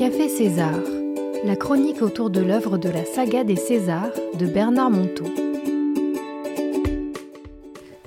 [0.00, 0.80] Café César,
[1.44, 5.26] la chronique autour de l'œuvre de la saga des Césars de Bernard Monteau.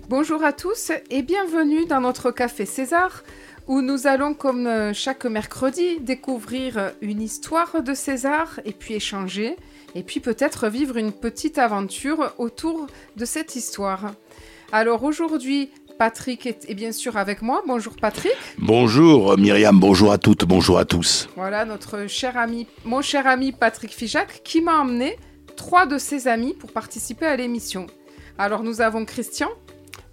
[0.09, 3.21] Bonjour à tous et bienvenue dans notre Café César
[3.67, 9.55] où nous allons comme euh, chaque mercredi découvrir une histoire de César et puis échanger
[9.93, 12.87] et puis peut-être vivre une petite aventure autour
[13.17, 14.15] de cette histoire.
[14.71, 15.69] Alors aujourd'hui,
[16.03, 17.63] Patrick est, bien sûr avec moi.
[17.65, 18.35] Bonjour Patrick.
[18.57, 21.29] Bonjour Myriam, bonjour à toutes, bonjour à tous.
[21.37, 25.17] Voilà notre cher ami, mon cher ami Patrick Fijac qui m'a emmené
[25.55, 27.87] trois de ses amis pour participer à l'émission.
[28.37, 29.47] Alors nous avons Christian.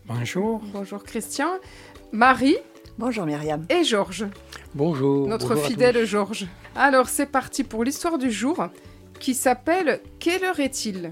[0.06, 0.62] Bonjour.
[0.72, 1.48] Bonjour Christian.
[2.12, 2.58] Marie.
[2.96, 3.66] Bonjour Myriam.
[3.68, 4.26] Et Georges.
[4.76, 5.26] Bonjour.
[5.26, 6.46] Notre fidèle Georges.
[6.76, 8.68] Alors c'est parti pour l'histoire du jour
[9.18, 11.10] qui s'appelle Quelle heure est-il?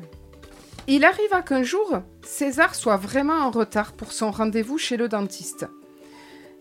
[0.88, 5.66] Il arriva qu'un jour, César soit vraiment en retard pour son rendez-vous chez le dentiste.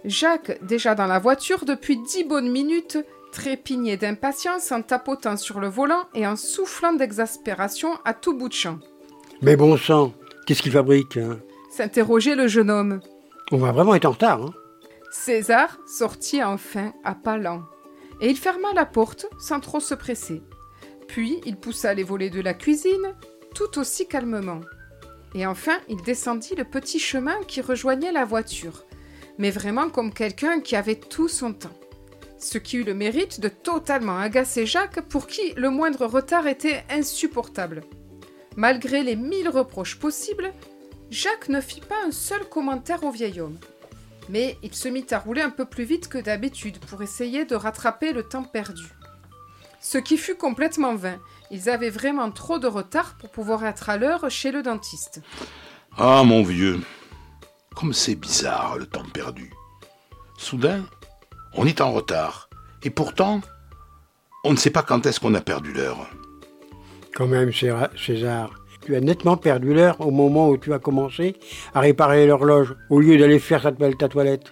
[0.04, 2.98] Jacques, déjà dans la voiture depuis dix bonnes minutes,
[3.32, 8.54] trépignait d'impatience en tapotant sur le volant et en soufflant d'exaspération à tout bout de
[8.54, 8.80] champ.
[9.42, 10.14] Mais bon sang,
[10.46, 11.40] qu'est-ce qu'il fabrique hein?
[11.72, 13.00] S'interrogeait le jeune homme.
[13.52, 14.42] On va vraiment être en retard.
[14.42, 14.54] Hein?
[15.12, 17.64] César sortit enfin à pas lents,
[18.20, 20.42] et il ferma la porte sans trop se presser.
[21.08, 23.16] Puis il poussa les volets de la cuisine,
[23.58, 24.62] tout aussi calmement.
[25.34, 28.86] Et enfin, il descendit le petit chemin qui rejoignait la voiture,
[29.40, 31.76] mais vraiment comme quelqu'un qui avait tout son temps.
[32.38, 36.84] Ce qui eut le mérite de totalement agacer Jacques, pour qui le moindre retard était
[36.92, 37.82] insupportable.
[38.56, 40.54] Malgré les mille reproches possibles,
[41.10, 43.58] Jacques ne fit pas un seul commentaire au vieil homme.
[44.30, 47.56] Mais il se mit à rouler un peu plus vite que d'habitude pour essayer de
[47.56, 48.86] rattraper le temps perdu.
[49.82, 51.20] Ce qui fut complètement vain,
[51.52, 55.22] ils avaient vraiment trop de retard pour pouvoir être à l'heure chez le dentiste.
[55.98, 56.80] Ah, mon vieux,
[57.76, 59.52] comme c'est bizarre le temps perdu.
[60.38, 60.86] Soudain,
[61.54, 62.50] on est en retard.
[62.84, 63.42] Et pourtant,
[64.44, 66.10] on ne sait pas quand est-ce qu'on a perdu l'heure.
[67.16, 68.52] Quand même, César,
[68.86, 71.36] tu as nettement perdu l'heure au moment où tu as commencé
[71.74, 74.52] à réparer l'horloge, au lieu d'aller faire ta toilette.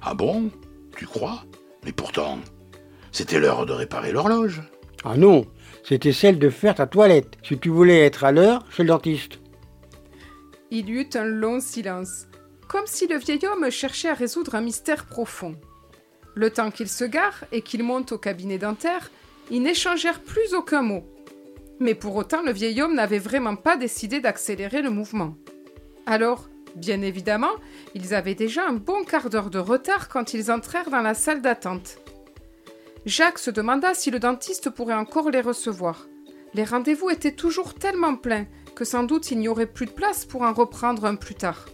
[0.00, 0.50] Ah bon?
[0.96, 1.44] Tu crois?
[1.84, 2.38] Mais pourtant,
[3.12, 4.62] c'était l'heure de réparer l'horloge.
[5.04, 5.44] Ah non,
[5.88, 9.38] c'était celle de faire ta toilette, si tu voulais être à l'heure chez le dentiste.
[10.70, 12.26] Il y eut un long silence,
[12.68, 15.56] comme si le vieil homme cherchait à résoudre un mystère profond.
[16.34, 19.10] Le temps qu'il se gare et qu'il monte au cabinet dentaire,
[19.50, 21.04] ils n'échangèrent plus aucun mot.
[21.80, 25.36] Mais pour autant, le vieil homme n'avait vraiment pas décidé d'accélérer le mouvement.
[26.04, 27.54] Alors, bien évidemment,
[27.94, 31.40] ils avaient déjà un bon quart d'heure de retard quand ils entrèrent dans la salle
[31.40, 31.98] d'attente.
[33.06, 36.08] Jacques se demanda si le dentiste pourrait encore les recevoir.
[36.54, 40.24] Les rendez-vous étaient toujours tellement pleins que sans doute il n'y aurait plus de place
[40.24, 41.66] pour en reprendre un plus tard.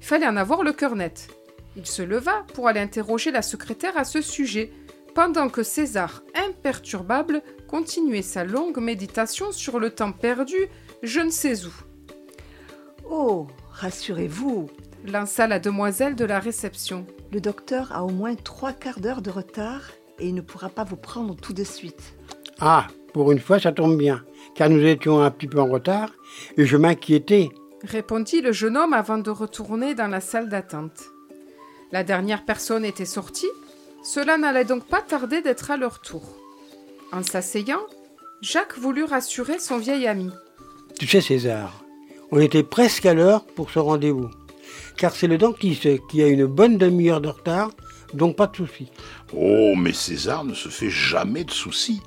[0.00, 1.28] Il fallait en avoir le cœur net.
[1.76, 4.72] Il se leva pour aller interroger la secrétaire à ce sujet,
[5.14, 10.68] pendant que César, imperturbable, continuait sa longue méditation sur le temps perdu,
[11.02, 11.72] je ne sais où.
[13.08, 14.70] Oh, rassurez-vous,
[15.06, 17.06] lança la demoiselle de la réception.
[17.32, 19.82] Le docteur a au moins trois quarts d'heure de retard
[20.20, 22.14] et il ne pourra pas vous prendre tout de suite.
[22.60, 24.22] Ah, pour une fois, ça tombe bien,
[24.54, 26.10] car nous étions un petit peu en retard
[26.56, 27.50] et je m'inquiétais.
[27.82, 31.10] Répondit le jeune homme avant de retourner dans la salle d'attente.
[31.92, 33.48] La dernière personne était sortie,
[34.02, 36.22] cela n'allait donc pas tarder d'être à leur tour.
[37.12, 37.80] En s'asseyant,
[38.42, 40.30] Jacques voulut rassurer son vieil ami.
[40.98, 41.82] Tu sais, César,
[42.30, 44.30] on était presque à l'heure pour ce rendez-vous,
[44.96, 47.70] car c'est le dentiste qui a une bonne demi-heure de retard
[48.14, 48.90] donc pas de soucis.
[49.32, 52.00] Oh, mais César ne se fait jamais de soucis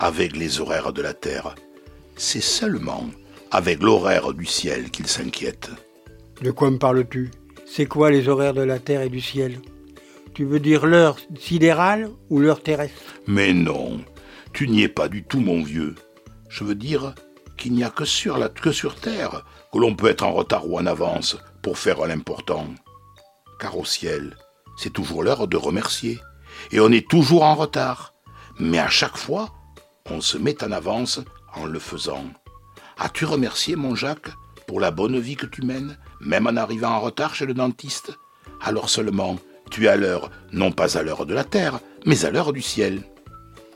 [0.00, 1.54] avec les horaires de la Terre.
[2.16, 3.08] C'est seulement
[3.50, 5.70] avec l'horaire du ciel qu'il s'inquiète.
[6.42, 7.30] De quoi me parles-tu?
[7.66, 9.60] C'est quoi les horaires de la Terre et du ciel?
[10.34, 13.14] Tu veux dire l'heure sidérale ou l'heure terrestre?
[13.26, 14.00] Mais non,
[14.52, 15.94] tu n'y es pas du tout, mon vieux.
[16.48, 17.14] Je veux dire
[17.56, 20.68] qu'il n'y a que sur, la, que sur Terre que l'on peut être en retard
[20.68, 22.66] ou en avance pour faire l'important.
[23.60, 24.36] Car au ciel,
[24.78, 26.20] c'est toujours l'heure de remercier.
[26.70, 28.14] Et on est toujours en retard.
[28.60, 29.50] Mais à chaque fois,
[30.08, 31.20] on se met en avance
[31.54, 32.24] en le faisant.
[32.96, 34.30] As-tu remercié, mon Jacques,
[34.66, 38.16] pour la bonne vie que tu mènes, même en arrivant en retard chez le dentiste?
[38.60, 39.38] Alors seulement,
[39.70, 42.62] tu es à l'heure, non pas à l'heure de la terre, mais à l'heure du
[42.62, 43.02] ciel.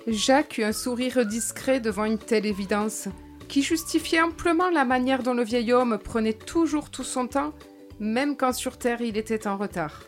[0.06, 3.08] Jacques eut un sourire discret devant une telle évidence,
[3.48, 7.52] qui justifiait amplement la manière dont le vieil homme prenait toujours tout son temps,
[8.00, 10.02] même quand sur terre il était en retard.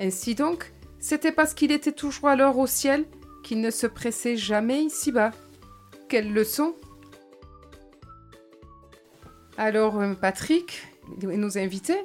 [0.00, 3.04] Ainsi donc, c'était parce qu'il était toujours à l'heure au ciel
[3.42, 5.30] qu'il ne se pressait jamais ici-bas.
[6.08, 6.74] Quelle leçon
[9.56, 10.82] Alors, euh, Patrick,
[11.20, 11.98] nous inviter,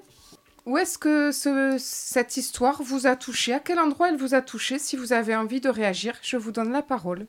[0.65, 1.31] où est-ce que
[1.79, 3.53] cette histoire vous a touché?
[3.53, 4.77] À quel endroit elle vous a touché?
[4.77, 7.25] Si vous avez envie de réagir, je vous donne la parole.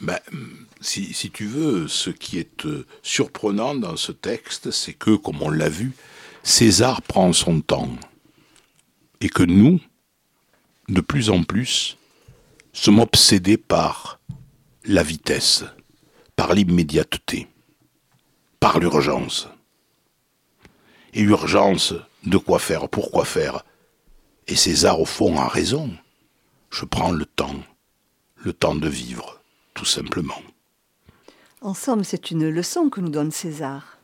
[0.00, 0.18] Ben,
[0.80, 5.42] si, si, tu veux, ce qui est euh, surprenant dans ce texte, c'est que, comme
[5.42, 5.92] on l'a vu,
[6.42, 7.90] César prend son temps.
[9.20, 9.80] Et que nous,
[10.88, 11.96] de plus en plus,
[12.72, 14.20] sommes obsédés par
[14.84, 15.64] la vitesse,
[16.36, 17.48] par l'immédiateté,
[18.60, 19.48] par l'urgence.
[21.12, 21.94] Et urgence,
[22.24, 23.64] de quoi faire, pourquoi faire?
[24.46, 25.90] Et César, au fond, a raison.
[26.70, 27.56] Je prends le temps,
[28.36, 29.40] le temps de vivre,
[29.74, 30.40] tout simplement.
[31.60, 33.98] En somme, c'est une leçon que nous donne César,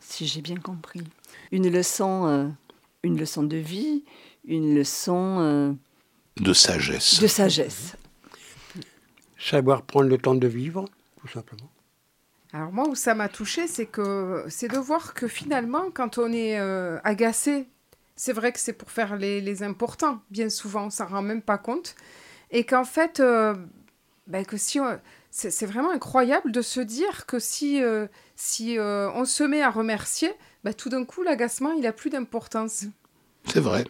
[0.00, 1.02] si j'ai bien compris.
[1.52, 2.48] Une leçon, euh,
[3.02, 4.04] une leçon de vie,
[4.48, 5.72] une leçon euh,
[6.40, 7.20] de sagesse.
[7.20, 7.96] De sagesse.
[9.38, 10.86] Savoir prendre le temps de vivre,
[11.20, 11.70] tout simplement.
[12.52, 16.32] Alors moi, où ça m'a touché, c'est que c'est de voir que finalement, quand on
[16.32, 17.68] est euh, agacé,
[18.16, 20.20] c'est vrai que c'est pour faire les, les, importants.
[20.30, 21.94] Bien souvent, on s'en rend même pas compte,
[22.50, 23.22] et qu'en fait,
[24.26, 24.98] ben, que si on,
[25.30, 29.70] c'est vraiment incroyable de se dire que si, euh, si euh, on se met à
[29.70, 30.32] remercier,
[30.64, 32.84] bah, tout d'un coup, l'agacement, il a plus d'importance.
[33.44, 33.84] C'est vrai.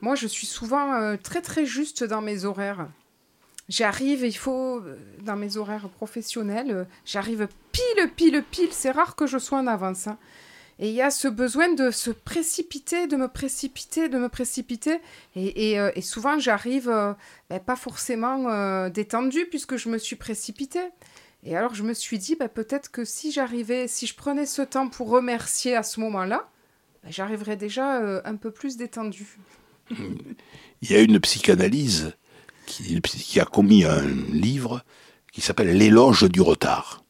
[0.00, 2.88] Moi, je suis souvent euh, très, très juste dans mes horaires.
[3.68, 4.82] J'arrive, il faut,
[5.20, 8.72] dans mes horaires professionnels, j'arrive pile, pile, pile.
[8.72, 10.06] C'est rare que je sois en avance.
[10.06, 10.18] Hein.
[10.80, 15.00] Et il y a ce besoin de se précipiter, de me précipiter, de me précipiter.
[15.34, 17.14] Et, euh, souvent, j'arrive euh,
[17.50, 20.88] ben, pas forcément euh, détendue puisque je me suis précipitée.
[21.42, 24.62] Et alors, je me suis dit, ben, peut-être que si j'arrivais, si je prenais ce
[24.62, 26.48] temps pour remercier à ce moment-là,
[27.02, 29.36] ben, j'arriverais déjà un peu plus détendue.
[29.90, 32.12] Il y a une psychanalyse
[32.66, 34.82] qui, qui a commis un livre
[35.32, 37.02] qui s'appelle L'éloge du retard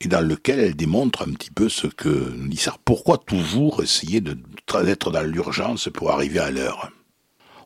[0.00, 2.76] et dans lequel elle démontre un petit peu ce que nous dit ça.
[2.84, 6.90] Pourquoi toujours essayer d'être dans l'urgence pour arriver à l'heure?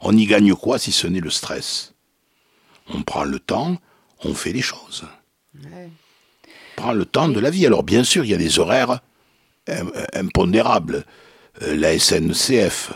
[0.01, 1.95] On y gagne quoi si ce n'est le stress?
[2.95, 3.79] On prend le temps,
[4.25, 5.05] on fait les choses.
[5.63, 5.91] Ouais.
[6.77, 7.67] On prend le temps de la vie.
[7.67, 9.01] Alors bien sûr, il y a des horaires
[10.15, 11.05] impondérables.
[11.63, 12.93] Euh, la SNCF,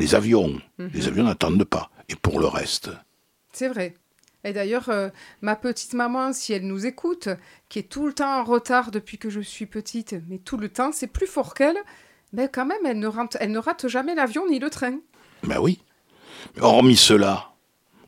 [0.00, 0.92] les avions, mm-hmm.
[0.92, 1.90] les avions n'attendent pas.
[2.08, 2.90] Et pour le reste
[3.52, 3.94] C'est vrai.
[4.42, 5.10] Et d'ailleurs, euh,
[5.42, 7.28] ma petite maman, si elle nous écoute,
[7.68, 10.70] qui est tout le temps en retard depuis que je suis petite, mais tout le
[10.70, 11.76] temps, c'est plus fort qu'elle,
[12.32, 14.98] mais quand même, elle ne, rate, elle ne rate jamais l'avion ni le train.
[15.42, 15.82] Ben oui.
[16.56, 17.52] Mais hormis cela,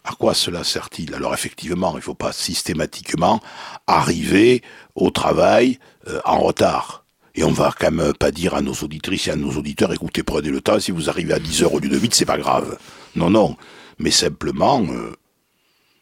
[0.04, 1.14] à quoi cela sert-il?
[1.14, 3.40] Alors effectivement, il ne faut pas systématiquement
[3.86, 4.62] arriver
[4.94, 5.78] au travail
[6.08, 7.01] euh, en retard.
[7.34, 10.22] Et on va quand même pas dire à nos auditrices et à nos auditeurs, écoutez,
[10.22, 12.38] prenez le temps, si vous arrivez à 10 heures au lieu de 8, c'est pas
[12.38, 12.78] grave.
[13.16, 13.56] Non, non.
[13.98, 15.12] Mais simplement, euh,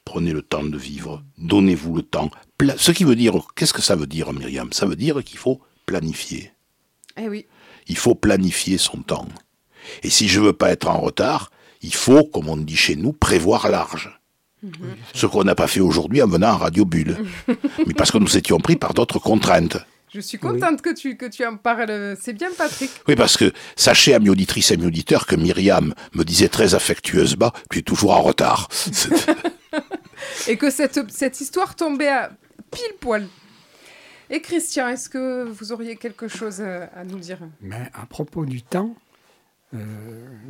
[0.04, 2.30] prenez le temps de vivre, donnez-vous le temps.
[2.76, 4.72] Ce qui veut dire, qu'est-ce que ça veut dire, Myriam?
[4.72, 6.52] Ça veut dire qu'il faut planifier.
[7.16, 7.46] Eh oui.
[7.86, 9.28] Il faut planifier son temps.
[10.02, 11.50] Et si je veux pas être en retard,
[11.82, 14.20] il faut, comme on dit chez nous, prévoir large.
[14.62, 14.72] Mhm.
[15.14, 17.16] Ce qu'on n'a pas fait aujourd'hui en venant à Radio Bulle.
[17.86, 19.78] Mais parce que nous étions pris par d'autres contraintes.
[20.12, 22.16] Je suis contente que, tu, que tu en parles.
[22.20, 22.90] C'est bien, Patrick.
[23.06, 27.52] Oui, parce que sachez, amis auditrices et amis auditeurs, que Myriam me disait très affectueusement
[27.70, 28.68] Tu es toujours en retard.
[30.48, 32.30] et que cette, cette histoire tombait à
[32.70, 33.28] pile poil.
[34.30, 37.38] Et Christian, est-ce que vous auriez quelque chose à nous dire?
[37.60, 38.94] Mais à propos du temps,
[39.74, 39.78] euh,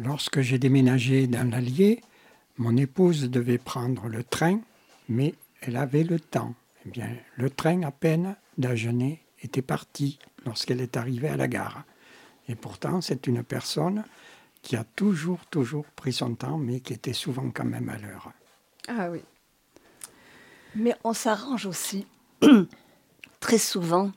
[0.03, 2.01] lorsque j'ai déménagé dans l'Allier,
[2.59, 4.61] mon épouse devait prendre le train,
[5.09, 6.55] mais elle avait le temps.
[6.87, 11.85] Eh bien, le train à peine déjeuner était parti lorsqu'elle est arrivée à la gare.
[12.49, 14.05] Et pourtant, c'est une personne
[14.63, 18.33] qui a toujours, toujours pris son temps, mais qui était souvent quand même à l'heure.
[18.89, 19.23] Ah oui.
[20.75, 22.07] Mais on s'arrange aussi
[23.41, 24.13] très souvent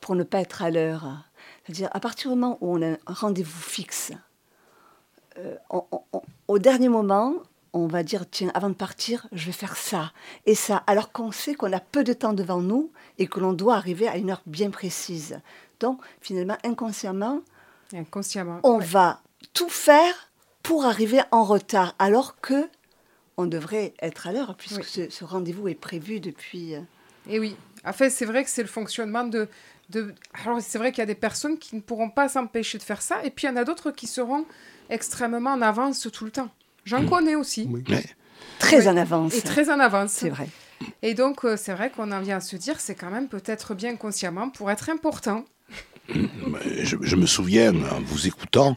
[0.00, 1.24] pour ne pas être à l'heure.
[1.64, 4.12] C'est-à-dire, à partir du moment où on a un rendez-vous fixe,
[5.38, 5.56] euh,
[6.48, 7.34] au dernier moment,
[7.72, 10.12] on va dire, tiens, avant de partir, je vais faire ça
[10.46, 13.52] et ça, alors qu'on sait qu'on a peu de temps devant nous et que l'on
[13.52, 15.40] doit arriver à une heure bien précise.
[15.80, 17.40] Donc, finalement, inconsciemment,
[17.92, 19.20] inconsciemment on va
[19.52, 20.30] tout faire
[20.62, 22.68] pour arriver en retard, alors que
[23.36, 26.72] on devrait être à l'heure, puisque ce, rendez-vous est prévu depuis...
[26.72, 26.80] Et euh,
[27.28, 29.48] eh oui, en fait, c'est vrai que c'est le fonctionnement de...
[29.90, 30.12] de...
[30.44, 33.00] Alors, c'est vrai qu'il y a des personnes qui ne pourront pas s'empêcher de faire
[33.00, 34.44] ça, et puis il y en a d'autres qui seront
[34.90, 36.50] extrêmement en avance tout le temps.
[36.88, 37.10] J'en mmh.
[37.10, 37.68] connais aussi.
[38.58, 39.34] Très en avance.
[39.34, 40.10] Et très en avance.
[40.10, 40.48] C'est vrai.
[41.02, 43.74] Et donc, euh, c'est vrai qu'on en vient à se dire, c'est quand même peut-être
[43.74, 45.44] bien consciemment pour être important.
[46.08, 48.74] Je, me souviens, en vous écoutant,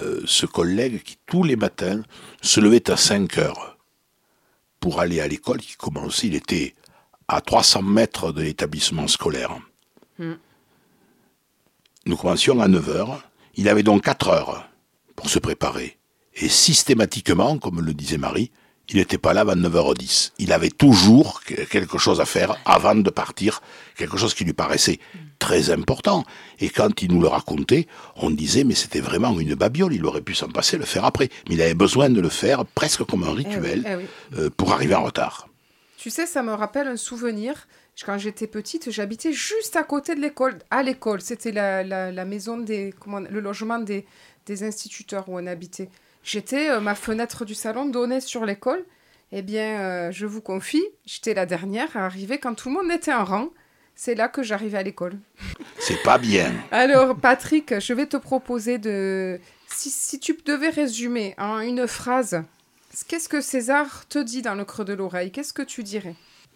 [0.00, 2.02] euh, ce collègue qui, tous les matins,
[2.42, 3.76] se levait à 5 heures
[4.78, 6.76] pour aller à l'école qui commençait, il était
[7.26, 9.58] à 300 mètres de l'établissement scolaire.
[10.20, 10.34] Hmm.
[12.06, 13.28] Nous commencions à 9 heures.
[13.56, 14.68] Il avait donc 4 heures
[15.16, 15.97] pour se préparer.
[16.34, 18.50] Et systématiquement, comme le disait Marie,
[18.90, 20.32] il n'était pas là avant 9h10.
[20.38, 23.60] Il avait toujours quelque chose à faire avant de partir,
[23.96, 24.98] quelque chose qui lui paraissait
[25.38, 26.24] très important.
[26.58, 30.22] Et quand il nous le racontait, on disait, mais c'était vraiment une babiole, il aurait
[30.22, 31.28] pu s'en passer, le faire après.
[31.48, 34.38] Mais il avait besoin de le faire presque comme un rituel Eh oui, eh oui.
[34.44, 35.48] euh, pour arriver en retard.
[35.98, 37.66] Tu sais, ça me rappelle un souvenir.
[38.06, 40.58] Quand j'étais petite, j'habitais juste à côté de l'école.
[40.70, 44.06] À l'école, c'était la, la, la maison des, comment, le logement des,
[44.46, 45.90] des instituteurs où on habitait.
[46.22, 48.84] J'étais, euh, ma fenêtre du salon donnait sur l'école.
[49.32, 52.90] Eh bien, euh, je vous confie, j'étais la dernière à arriver quand tout le monde
[52.90, 53.48] était en rang.
[53.94, 55.18] C'est là que j'arrivais à l'école.
[55.78, 56.52] C'est pas bien.
[56.70, 59.40] Alors, Patrick, je vais te proposer de.
[59.68, 62.42] Si, si tu devais résumer en une phrase,
[63.08, 65.32] qu'est-ce que César te dit dans le creux de l'oreille?
[65.32, 66.14] Qu'est-ce que tu dirais?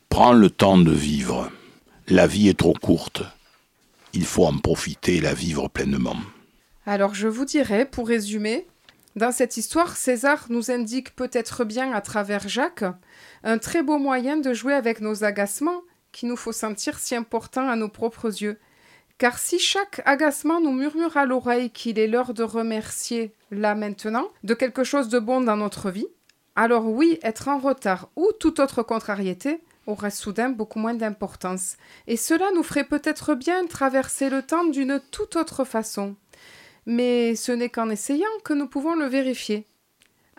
[0.08, 1.50] Prends le temps de vivre.
[2.08, 3.22] La vie est trop courte.
[4.12, 6.16] Il faut en profiter et la vivre pleinement.
[6.86, 8.66] Alors, je vous dirais, pour résumer,
[9.14, 12.84] dans cette histoire, César nous indique peut-être bien à travers Jacques
[13.44, 17.68] un très beau moyen de jouer avec nos agacements qui nous faut sentir si importants
[17.68, 18.58] à nos propres yeux.
[19.18, 24.28] Car si chaque agacement nous murmure à l'oreille qu'il est l'heure de remercier, là maintenant,
[24.44, 26.08] de quelque chose de bon dans notre vie,
[26.56, 31.76] alors oui, être en retard ou toute autre contrariété aurait soudain beaucoup moins d'importance.
[32.06, 36.16] Et cela nous ferait peut-être bien traverser le temps d'une toute autre façon.
[36.86, 39.66] Mais ce n'est qu'en essayant que nous pouvons le vérifier.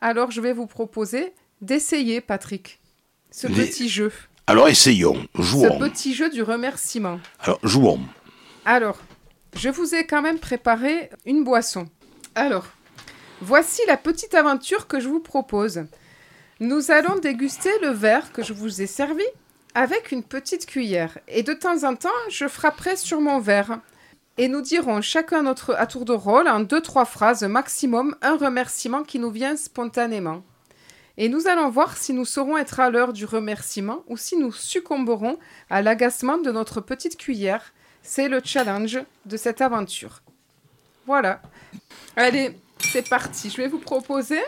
[0.01, 2.79] Alors je vais vous proposer d'essayer, Patrick,
[3.31, 4.11] ce Les- petit jeu.
[4.47, 5.79] Alors essayons, Ce jouons.
[5.79, 7.19] petit jeu du remerciement.
[7.39, 8.01] Alors jouons.
[8.65, 8.97] Alors,
[9.55, 11.87] je vous ai quand même préparé une boisson.
[12.35, 12.65] Alors,
[13.41, 15.85] voici la petite aventure que je vous propose.
[16.59, 19.23] Nous allons déguster le verre que je vous ai servi
[19.75, 21.17] avec une petite cuillère.
[21.29, 23.79] Et de temps en temps, je frapperai sur mon verre.
[24.37, 28.35] Et nous dirons chacun notre, à tour de rôle, en deux, trois phrases maximum, un
[28.35, 30.43] remerciement qui nous vient spontanément.
[31.17, 34.51] Et nous allons voir si nous saurons être à l'heure du remerciement ou si nous
[34.51, 35.37] succomberons
[35.69, 37.73] à l'agacement de notre petite cuillère.
[38.01, 40.21] C'est le challenge de cette aventure.
[41.05, 41.39] Voilà.
[42.15, 43.51] Allez, c'est parti.
[43.51, 44.41] Je vais vous proposer.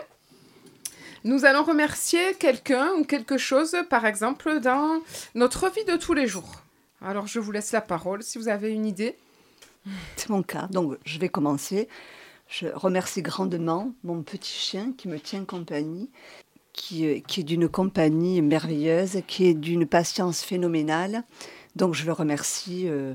[1.22, 5.00] Nous allons remercier quelqu'un ou quelque chose, par exemple, dans
[5.36, 6.62] notre vie de tous les jours.
[7.00, 9.16] Alors, je vous laisse la parole si vous avez une idée.
[10.16, 10.68] C'est mon cas.
[10.70, 11.88] Donc, je vais commencer.
[12.48, 16.10] Je remercie grandement mon petit chien qui me tient compagnie,
[16.72, 21.24] qui, euh, est d'une compagnie merveilleuse, qui est d'une patience phénoménale.
[21.74, 23.14] Donc, je le remercie euh,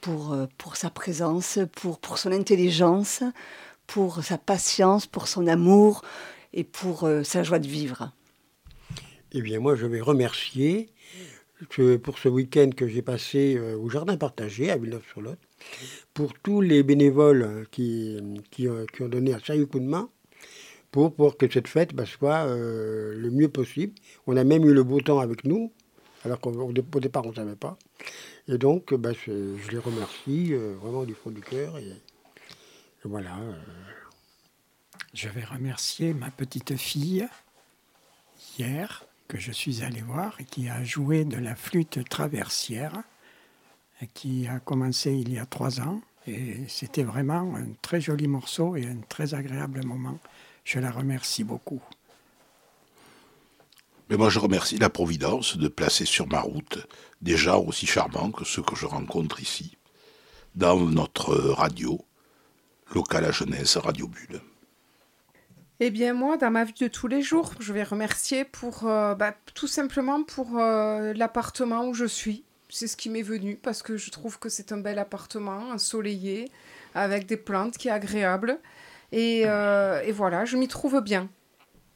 [0.00, 3.22] pour, euh, pour sa présence, pour, pour son intelligence,
[3.86, 6.02] pour sa patience, pour son amour
[6.52, 8.12] et pour sa joie de vivre.
[9.32, 10.90] Eh bien, moi, je vais remercier
[12.02, 15.38] pour ce week-end que j'ai passé au Jardin Partagé à Villeneuve-sur-Lot,
[16.14, 18.18] pour tous les bénévoles qui,
[18.50, 20.08] qui, euh, ont donné un sérieux coup de main
[20.90, 23.94] pour, pour que cette fête bah, soit euh, le mieux possible.
[24.26, 25.72] On a même eu le beau temps avec nous,
[26.24, 27.78] alors qu'au au dé- au départ, on ne savait pas.
[28.48, 31.78] Et donc, euh, bah, je les remercie vraiment du fond du cœur.
[31.78, 31.92] Et,
[33.04, 33.38] voilà.
[35.14, 37.26] Je vais remercier ma petite fille
[38.58, 43.02] hier que je suis allé voir et qui a joué de la flûte traversière
[44.06, 46.00] qui a commencé il y a trois ans.
[46.26, 50.18] Et c'était vraiment un très joli morceau et un très agréable moment.
[50.64, 51.82] Je la remercie beaucoup.
[54.08, 56.86] Mais moi, je remercie la Providence de placer sur ma route
[57.22, 59.76] des gens aussi charmants que ceux que je rencontre ici,
[60.54, 62.04] dans notre radio,
[62.94, 64.40] locale à jeunesse, Radio Bulle.
[65.78, 69.14] Eh bien, moi, dans ma vie de tous les jours, je vais remercier pour, euh,
[69.14, 72.44] bah, tout simplement pour euh, l'appartement où je suis.
[72.70, 76.50] C'est ce qui m'est venu parce que je trouve que c'est un bel appartement, ensoleillé,
[76.94, 78.58] avec des plantes qui est agréable.
[79.12, 81.28] Et, euh, et voilà, je m'y trouve bien.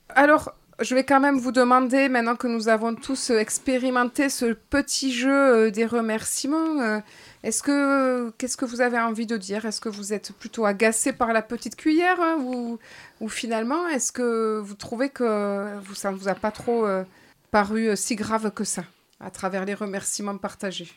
[0.09, 4.53] Alors, je vais quand même vous demander, maintenant que nous avons tous euh, expérimenté ce
[4.53, 6.99] petit jeu euh, des remerciements, euh,
[7.45, 9.67] est-ce que qu'est-ce que vous avez envie de dire?
[9.67, 12.79] Est-ce que vous êtes plutôt agacé par la petite cuillère hein, ou,
[13.21, 17.05] ou finalement est-ce que vous trouvez que ça ne vous a pas trop euh,
[17.51, 18.85] paru euh, si grave que ça?
[19.21, 20.89] À travers les remerciements partagés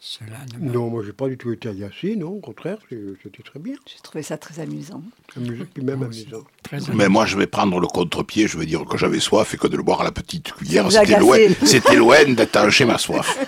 [0.00, 2.78] Cela ne Non, moi, j'ai pas du tout été agacé, non, au contraire,
[3.22, 3.74] c'était très bien.
[3.86, 5.02] J'ai trouvé ça très amusant.
[5.36, 6.44] Amusant, puis même amusant.
[6.62, 9.56] Très Mais moi, je vais prendre le contre-pied, je vais dire que j'avais soif et
[9.58, 13.38] que de le boire à la petite cuillère, c'était loin, c'était loin d'étancher ma soif.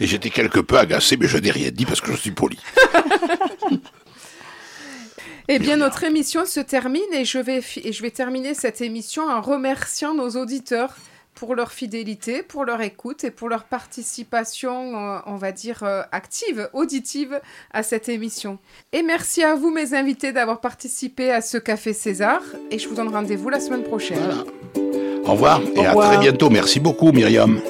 [0.00, 2.58] Et j'étais quelque peu agacé, mais je n'ai rien dit parce que je suis poli.
[5.48, 9.28] Eh bien, notre émission se termine et je vais, et je vais terminer cette émission
[9.28, 10.94] en remerciant nos auditeurs
[11.34, 16.02] pour leur fidélité, pour leur écoute et pour leur participation, euh, on va dire, euh,
[16.12, 17.40] active, auditive
[17.72, 18.58] à cette émission.
[18.92, 22.94] Et merci à vous, mes invités, d'avoir participé à ce Café César et je vous
[22.94, 24.18] donne rendez-vous la semaine prochaine.
[24.18, 24.44] Voilà.
[25.24, 26.50] Au revoir et Au à très bientôt.
[26.50, 27.60] Merci beaucoup Myriam.